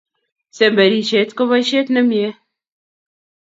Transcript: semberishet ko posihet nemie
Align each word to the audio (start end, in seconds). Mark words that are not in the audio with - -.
semberishet 0.59 1.29
ko 1.37 1.41
posihet 1.51 1.87
nemie 1.93 2.29